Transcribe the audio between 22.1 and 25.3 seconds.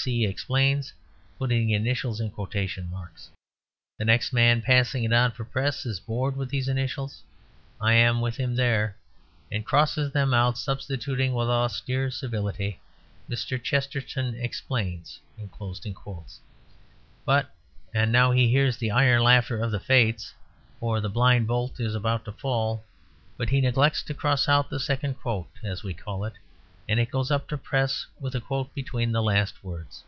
to fall but he neglects to cross out the second